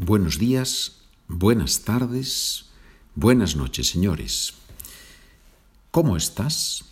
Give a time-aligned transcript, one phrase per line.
[0.00, 2.66] Buenos días, buenas tardes,
[3.16, 4.54] buenas noches, señores.
[5.90, 6.84] ¿Cómo estás?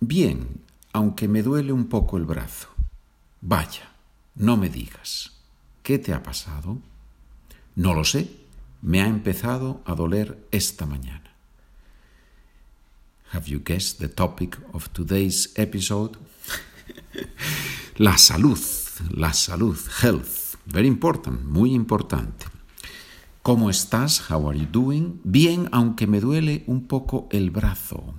[0.00, 0.60] Bien,
[0.92, 2.66] aunque me duele un poco el brazo.
[3.40, 3.92] Vaya,
[4.34, 5.34] no me digas.
[5.84, 6.78] ¿Qué te ha pasado?
[7.76, 8.28] No lo sé.
[8.82, 11.32] Me ha empezado a doler esta mañana.
[13.32, 16.18] Have you guessed the topic of today's episode?
[17.98, 18.58] la salud,
[19.10, 20.43] la salud, health.
[20.66, 22.46] Very important, muy importante.
[23.42, 24.30] ¿Cómo estás?
[24.30, 25.20] How are you doing?
[25.22, 28.14] Bien, aunque me duele un poco el brazo.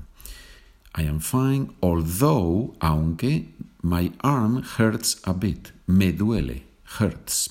[0.96, 5.74] I am fine, although, aunque, my arm hurts a bit.
[5.88, 6.64] Me duele,
[7.00, 7.50] hurts.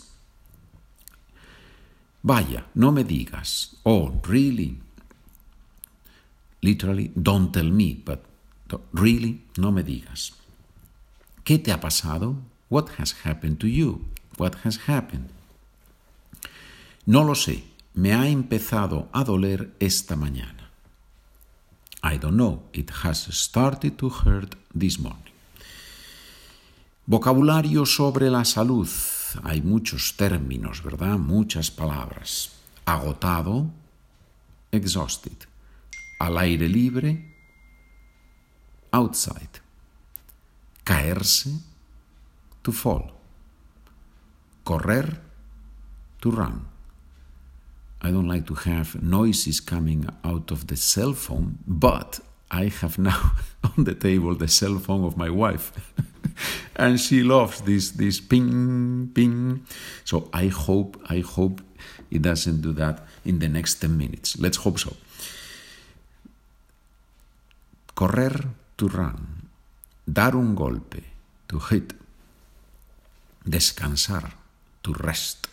[2.22, 3.76] Vaya, no me digas.
[3.82, 4.78] Oh, really?
[6.62, 8.24] Literally, don't tell me, but
[8.92, 10.32] really, no me digas.
[11.44, 12.36] ¿Qué te ha pasado?
[12.70, 14.06] What has happened to you?
[14.36, 15.30] What has happened?
[17.06, 17.64] No lo sé.
[17.94, 20.70] Me ha empezado a doler esta mañana.
[22.02, 22.62] I don't know.
[22.72, 25.32] It has started to hurt this morning.
[27.06, 28.88] Vocabulario sobre la salud.
[29.44, 31.18] Hay muchos términos, ¿verdad?
[31.18, 32.50] Muchas palabras.
[32.84, 33.70] Agotado,
[34.72, 35.46] exhausted.
[36.18, 37.34] Al aire libre,
[38.92, 39.60] outside.
[40.84, 41.60] Caerse,
[42.62, 43.13] to fall
[44.74, 45.08] correr,
[46.20, 46.66] to run.
[48.02, 52.98] I don't like to have noises coming out of the cell phone, but I have
[52.98, 53.32] now
[53.64, 55.72] on the table the cell phone of my wife.
[56.76, 59.64] and she loves this this ping ping.
[60.04, 61.62] So I hope I hope
[62.10, 64.38] it doesn't do that in the next 10 minutes.
[64.38, 64.92] Let's hope so.
[67.94, 68.36] Correr
[68.76, 69.48] to run.
[70.04, 71.02] Dar un golpe
[71.48, 71.94] to hit.
[73.44, 74.43] Descansar
[74.84, 75.48] to rest.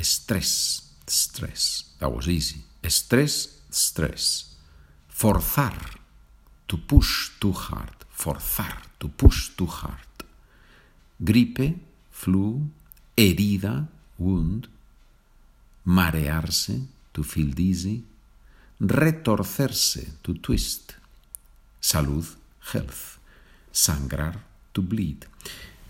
[0.00, 1.84] Stress, stress.
[1.98, 2.60] That was easy.
[2.88, 4.54] Stress, stress.
[5.12, 5.76] Forzar,
[6.66, 7.98] to push too hard.
[8.16, 10.16] Forzar, to push too hard.
[11.22, 11.78] Gripe,
[12.10, 12.62] flu,
[13.16, 13.86] herida,
[14.18, 14.68] wound.
[15.86, 16.80] Marearse,
[17.12, 18.02] to feel dizzy.
[18.80, 20.94] Retorcerse, to twist.
[21.82, 22.36] Salud,
[22.72, 23.18] health.
[23.72, 24.36] Sangrar,
[24.72, 25.26] to bleed.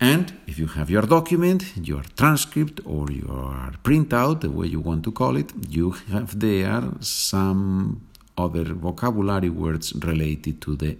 [0.00, 5.05] And if you have your document, your transcript, or your printout, the way you want
[5.05, 8.00] to call it, you have there some
[8.38, 10.97] other vocabulary words related to the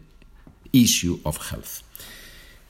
[0.72, 1.83] issue of health.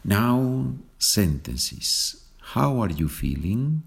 [0.04, 0.66] Now,
[0.98, 2.22] sentences.
[2.54, 3.82] How are you feeling?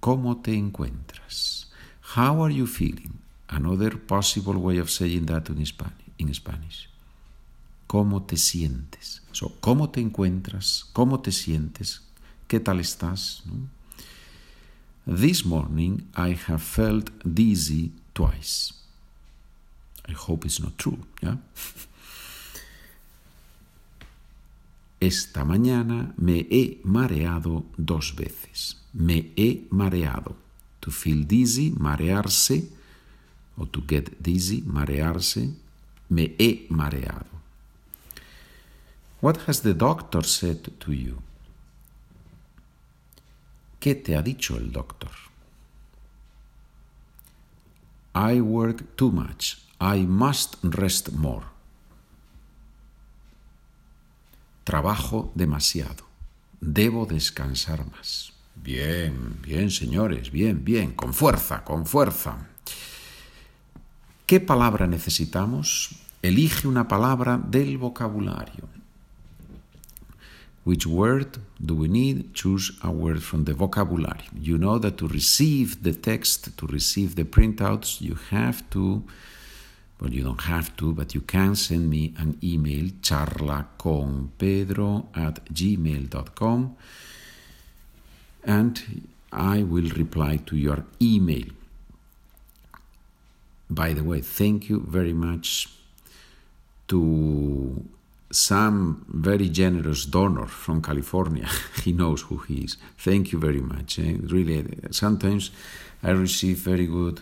[0.00, 1.66] ¿Cómo te encuentras?
[2.14, 3.18] How are you feeling?
[3.50, 5.92] Another possible way of saying that in Spanish.
[6.18, 6.88] In Spanish.
[7.86, 9.22] ¿Cómo te sientes?
[9.32, 10.86] So, ¿Cómo te encuentras?
[10.92, 12.02] ¿Cómo te sientes?
[12.48, 13.42] ¿Qué tal estás?
[15.06, 18.74] This morning I have felt dizzy twice.
[20.08, 20.98] I hope it's not true.
[24.98, 28.78] Esta mañana me he mareado dos veces.
[28.92, 30.36] Me he mareado.
[30.80, 32.70] To feel dizzy, marearse,
[33.56, 35.50] o to get dizzy, marearse.
[36.08, 37.35] Me he mareado.
[39.26, 41.20] What has the doctor said to you?
[43.80, 45.10] ¿Qué te ha dicho el doctor?
[48.14, 49.56] I work too much.
[49.80, 51.46] I must rest more.
[54.62, 56.04] Trabajo demasiado.
[56.60, 58.32] Debo descansar más.
[58.54, 62.46] Bien, bien, señores, bien, bien, con fuerza, con fuerza.
[64.24, 65.96] ¿Qué palabra necesitamos?
[66.22, 68.75] Elige una palabra del vocabulario.
[70.66, 72.34] Which word do we need?
[72.34, 74.24] Choose a word from the vocabulary.
[74.34, 79.04] You know that to receive the text, to receive the printouts, you have to,
[80.00, 86.76] well, you don't have to, but you can send me an email, charlaconpedro at gmail.com,
[88.42, 91.46] and I will reply to your email.
[93.70, 95.68] By the way, thank you very much
[96.88, 96.98] to
[98.30, 101.48] some very generous donor from California.
[101.84, 102.76] he knows who he is.
[102.98, 103.98] Thank you very much.
[103.98, 104.16] Eh?
[104.20, 105.50] Really, sometimes
[106.02, 107.20] I receive very good,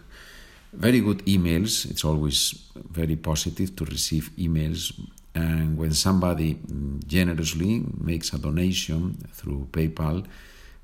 [0.73, 1.89] very good emails.
[1.91, 4.93] It's always very positive to receive emails.
[5.35, 6.59] And when somebody
[7.07, 10.25] generously makes a donation through PayPal,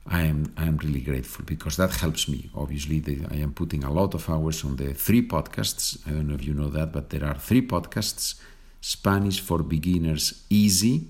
[0.07, 2.51] I am I am really grateful because that helps me.
[2.57, 5.99] Obviously, the, I am putting a lot of hours on the three podcasts.
[6.07, 8.41] I don't know if you know that, but there are three podcasts
[8.81, 11.07] Spanish for Beginners Easy,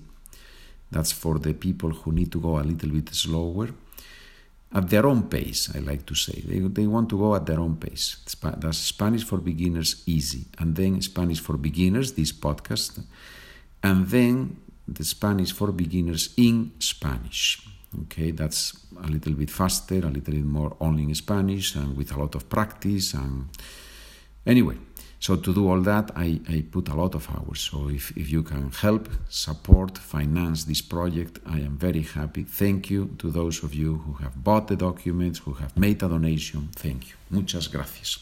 [0.91, 3.69] That's for the people who need to go a little bit slower.
[4.73, 6.41] At their own pace, I like to say.
[6.41, 8.17] They, they want to go at their own pace.
[8.57, 10.45] That's Spanish for Beginners Easy.
[10.59, 13.03] And then Spanish for Beginners, this podcast.
[13.83, 14.57] And then
[14.87, 17.67] the Spanish for Beginners in Spanish.
[18.03, 22.11] Okay, that's a little bit faster, a little bit more only in Spanish and with
[22.13, 23.13] a lot of practice.
[23.13, 23.49] And
[24.45, 24.77] anyway,
[25.21, 27.59] so to do all that, I, I put a lot of hours.
[27.61, 32.43] So if, if you can help, support, finance this project, I am very happy.
[32.43, 36.09] Thank you to those of you who have bought the documents, who have made a
[36.09, 36.69] donation.
[36.75, 37.15] Thank you.
[37.29, 38.19] Muchas gracias.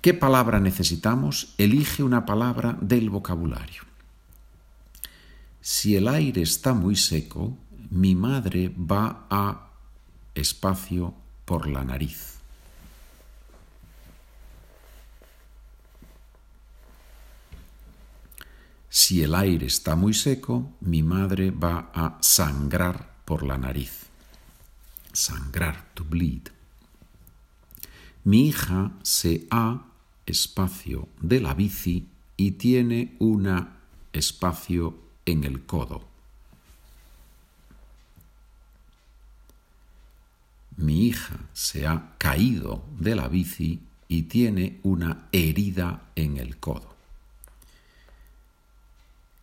[0.00, 1.54] ¿Qué palabra necesitamos?
[1.58, 3.82] Elige una palabra del vocabulario.
[5.60, 7.54] Si el aire está muy seco,
[7.90, 9.68] mi madre va a
[10.34, 11.12] espacio
[11.44, 12.37] por la nariz.
[19.00, 24.06] Si el aire está muy seco, mi madre va a sangrar por la nariz.
[25.12, 26.48] Sangrar, to bleed.
[28.24, 29.86] Mi hija se ha
[30.26, 33.78] espacio de la bici y tiene una
[34.12, 36.08] espacio en el codo.
[40.78, 46.97] mi hija se ha caído de la bici y tiene una herida en el codo.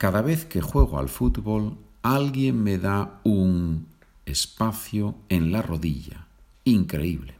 [0.06, 3.88] Cada vez que juego al fútbol, alguien me da un
[4.28, 6.28] espacio en la rodilla.
[6.64, 7.34] Increíble.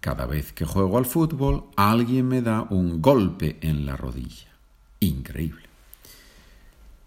[0.00, 4.52] Cada vez que juego al fútbol, alguien me da un golpe en la rodilla.
[5.00, 5.64] Increíble.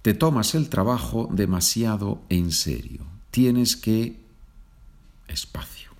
[0.02, 3.02] Te tomas el trabajo demasiado en serio.
[3.30, 4.20] Tienes que...
[5.28, 5.93] espacio.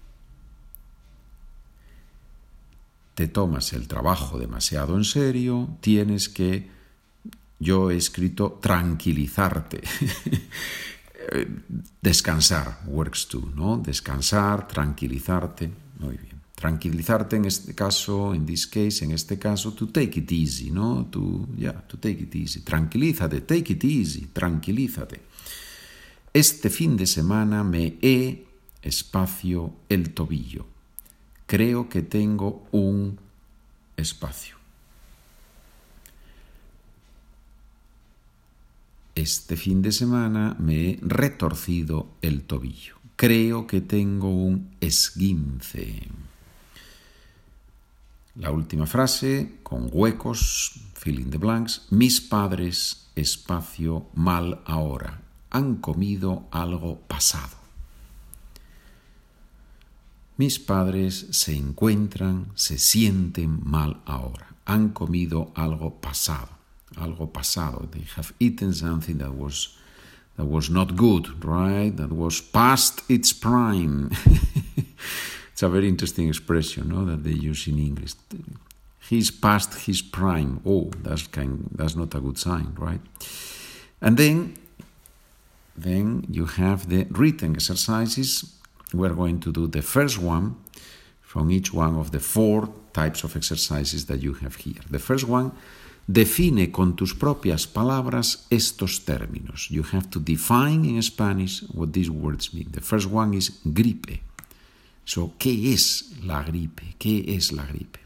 [3.14, 6.72] Te tomas el trabajo demasiado en serio, tienes que...
[7.60, 9.82] Yo he escrito tranquilizarte.
[12.02, 13.78] Descansar, works too, ¿no?
[13.78, 15.72] Descansar, tranquilizarte.
[16.00, 16.34] Muy bien
[16.64, 21.08] tranquilizarte en este caso, en this case, en este caso, to take it easy, ¿no?
[21.12, 22.62] To, yeah, to take it easy.
[22.62, 25.20] Tranquilízate, take it easy, tranquilízate.
[26.32, 28.46] Este fin de semana me he
[28.82, 30.66] espacio el tobillo.
[31.54, 33.20] Creo que tengo un
[33.96, 34.56] espacio.
[39.14, 42.96] Este fin de semana me he retorcido el tobillo.
[43.16, 46.08] Creo que tengo un esguince.
[48.34, 55.22] La última frase, con huecos, filling the blanks, mis padres, espacio, mal ahora,
[55.52, 57.63] han comido algo pasado.
[60.38, 66.50] Mis padres se encuentran, se sienten mal ahora, han comido algo pasado,
[66.96, 67.88] algo pasado.
[67.92, 69.78] They have eaten something that was
[70.36, 71.96] that was not good, right?
[71.96, 74.10] That was past its prime.
[75.54, 78.14] It's a very interesting expression no, that they use in English.
[79.08, 80.60] He's past his prime.
[80.66, 81.70] Oh, that's kind.
[81.76, 83.00] That's not a good sign, right?
[84.02, 84.58] And then,
[85.78, 88.52] then you have the written exercises.
[88.94, 90.56] We're going to do the first one
[91.22, 94.82] from each one of the four types of exercises that you have here.
[94.90, 95.52] The first one,
[96.08, 99.70] define con tus propias palabras estos términos.
[99.70, 102.70] You have to define in Spanish what these words mean.
[102.72, 104.22] The first one is gripe.
[105.06, 106.96] So, ¿qué es la gripe?
[107.00, 108.00] ¿Qué es la gripe?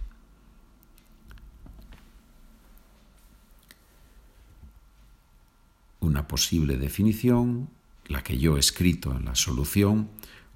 [5.99, 7.69] Una posible definición,
[8.07, 10.09] la que yo he escrito en la solución,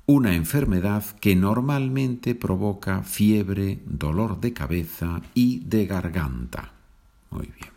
[0.06, 6.74] una enfermedad que normalmente provoca fiebre, dolor de cabeza y de garganta.
[7.30, 7.72] Muy bien.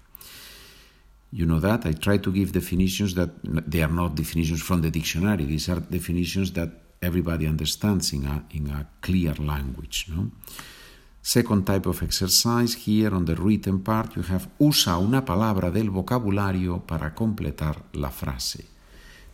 [1.31, 4.91] You know that I try to give definitions that they are not definitions from the
[4.91, 5.45] dictionary.
[5.45, 6.71] These are definitions that
[7.03, 10.07] everybody understands in a, in a clear language.
[10.09, 10.31] No?
[11.21, 15.91] Second type of exercise, here on the written part, you have usa una palabra del
[15.91, 18.67] vocabulario para completar la frase.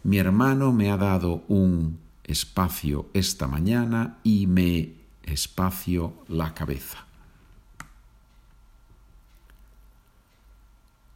[0.04, 1.98] Mi hermano me ha dado un
[2.30, 7.06] espacio esta mañana y me espacio la cabeza.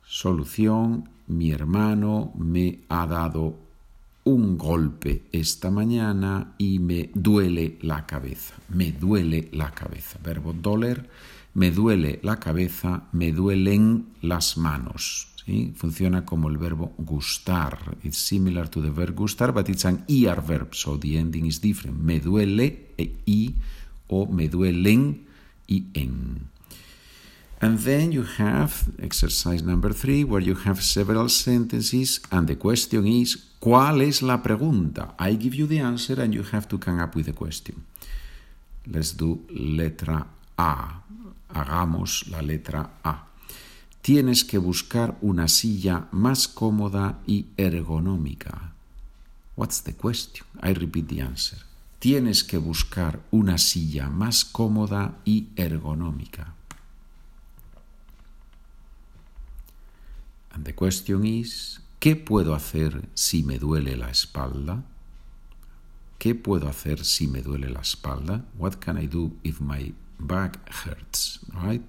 [0.05, 3.57] Solución, mi hermano me ha dado
[4.25, 8.55] un golpe esta mañana y me duele la cabeza.
[8.69, 10.19] Me duele la cabeza.
[10.23, 11.09] Verbo doler,
[11.55, 15.34] me duele la cabeza, me duelen las manos.
[15.77, 17.99] Funciona como el verbo gustar.
[18.03, 21.61] It's similar to the verb gustar, but it's an ER verb, so the ending is
[21.61, 21.99] different.
[21.99, 23.55] Me duele e, y
[24.09, 25.27] o me duelen
[25.67, 26.49] y en.
[27.61, 33.07] And then you have exercise number three, where you have several sentences, and the question
[33.07, 35.15] is, ¿cuál es la pregunta?
[35.19, 37.85] I give you the answer, and you have to come up with the question.
[38.87, 40.27] Let's do letra
[40.59, 41.03] A.
[41.55, 43.34] Hagamos la letra A.
[44.05, 48.75] Tienes que buscar una silla más cómoda y ergonómica.
[49.57, 50.47] What's the question?
[50.63, 51.61] I repeat the answer.
[52.01, 56.53] Tienes que buscar una silla más cómoda y ergonómica.
[60.51, 64.85] And the question is, ¿qué puedo hacer si me duele la espalda?
[66.19, 68.45] ¿Qué puedo hacer si me duele la espalda?
[68.59, 71.41] What can I do if my back hurts?
[71.55, 71.83] Right?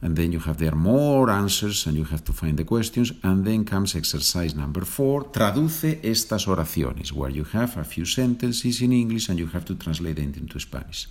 [0.00, 3.12] And then you have there more answers and you have to find the questions.
[3.22, 5.24] And then comes exercise number four.
[5.24, 9.74] Traduce estas oraciones, where you have a few sentences in English and you have to
[9.74, 11.08] translate them into Spanish.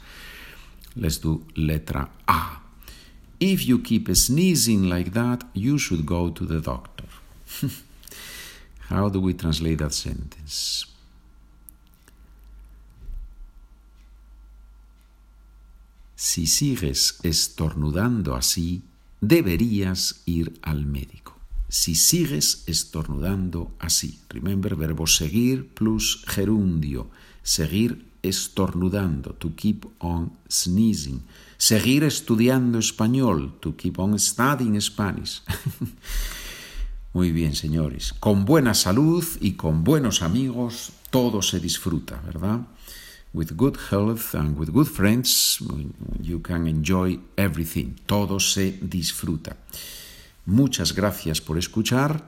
[0.96, 2.41] Let's do letra A.
[3.39, 7.06] If you keep sneezing like that, you should go to the doctor.
[8.89, 10.86] How do we translate that sentence?
[16.19, 18.81] Si sigues estornudando así,
[19.21, 21.38] deberías ir al médico.
[21.69, 24.17] Si sigues estornudando así.
[24.27, 27.07] Remember, verbo seguir plus gerundio.
[27.43, 29.36] Seguir estornudando.
[29.36, 31.21] To keep on sneezing.
[31.57, 33.53] Seguir estudiando español.
[33.59, 35.43] To keep on studying Spanish.
[37.13, 38.13] Muy bien, señores.
[38.19, 42.62] Con buena salud y con buenos amigos, todo se disfruta, ¿verdad?
[43.34, 45.62] With good health and with good friends,
[46.22, 47.96] you can enjoy everything.
[48.05, 49.57] Todo se disfruta.
[50.46, 52.24] Muchas gracias por escuchar.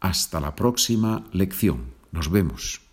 [0.00, 1.92] Hasta la próxima lección.
[2.12, 2.85] Nos vemos.